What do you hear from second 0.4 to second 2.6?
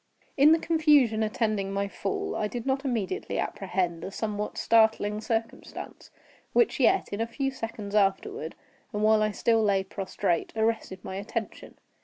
the confusion attending my fall, I